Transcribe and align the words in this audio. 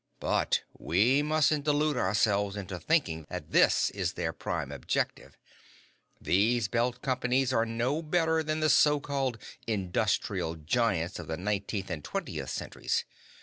But 0.19 0.63
we 0.75 1.21
mustn't 1.21 1.63
delude 1.65 1.95
ourselves 1.95 2.55
into 2.57 2.79
thinking 2.79 3.27
that 3.29 3.51
that 3.51 3.91
is 3.93 4.13
their 4.13 4.33
prime 4.33 4.71
objective. 4.71 5.37
These 6.19 6.67
Belt 6.67 7.03
Companies 7.03 7.53
are 7.53 7.67
no 7.67 8.01
better 8.01 8.41
than 8.41 8.61
the 8.61 8.69
so 8.71 8.99
called 8.99 9.37
'industrial 9.67 10.55
giants' 10.55 11.19
of 11.19 11.27
the 11.27 11.37
nineteenth 11.37 11.91
and 11.91 12.03
twentieth 12.03 12.49
centuries. 12.49 13.05